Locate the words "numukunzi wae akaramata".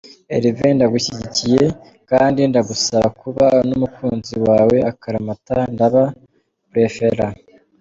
3.69-5.57